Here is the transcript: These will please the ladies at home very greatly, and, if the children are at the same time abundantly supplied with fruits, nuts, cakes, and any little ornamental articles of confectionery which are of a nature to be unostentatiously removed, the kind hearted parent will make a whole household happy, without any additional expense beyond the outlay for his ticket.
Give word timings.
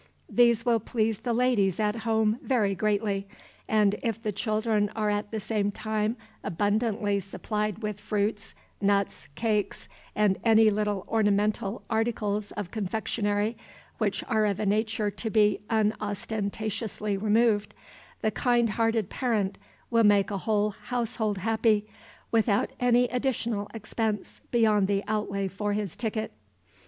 These 0.31 0.65
will 0.65 0.79
please 0.79 1.19
the 1.19 1.31
ladies 1.31 1.79
at 1.79 1.97
home 1.97 2.39
very 2.41 2.73
greatly, 2.73 3.27
and, 3.67 3.93
if 4.01 4.19
the 4.19 4.31
children 4.31 4.89
are 4.95 5.11
at 5.11 5.29
the 5.29 5.39
same 5.39 5.71
time 5.71 6.17
abundantly 6.43 7.19
supplied 7.19 7.83
with 7.83 7.99
fruits, 7.99 8.55
nuts, 8.81 9.27
cakes, 9.35 9.87
and 10.15 10.39
any 10.43 10.71
little 10.71 11.05
ornamental 11.07 11.83
articles 11.87 12.49
of 12.53 12.71
confectionery 12.71 13.55
which 13.99 14.23
are 14.27 14.47
of 14.47 14.59
a 14.59 14.65
nature 14.65 15.11
to 15.11 15.29
be 15.29 15.59
unostentatiously 15.69 17.15
removed, 17.15 17.75
the 18.21 18.31
kind 18.31 18.71
hearted 18.71 19.07
parent 19.07 19.59
will 19.91 20.03
make 20.03 20.31
a 20.31 20.37
whole 20.49 20.71
household 20.71 21.37
happy, 21.37 21.85
without 22.31 22.71
any 22.79 23.03
additional 23.09 23.69
expense 23.71 24.41
beyond 24.49 24.87
the 24.87 25.03
outlay 25.07 25.47
for 25.47 25.73
his 25.73 25.95
ticket. 25.95 26.31